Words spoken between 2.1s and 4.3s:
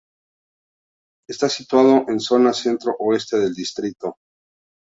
zona centro-oeste del distrito.